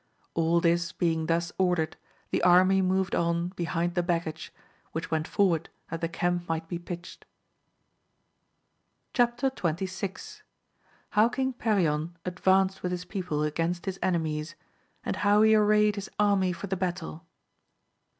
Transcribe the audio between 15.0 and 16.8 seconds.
and how he arrayed his army for the